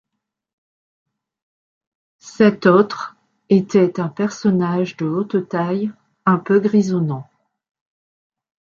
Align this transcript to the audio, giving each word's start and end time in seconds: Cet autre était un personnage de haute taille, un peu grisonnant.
Cet 2.17 2.65
autre 2.65 3.15
était 3.49 3.99
un 3.99 4.09
personnage 4.09 4.97
de 4.97 5.05
haute 5.05 5.47
taille, 5.47 5.91
un 6.25 6.39
peu 6.39 6.59
grisonnant. 6.59 7.29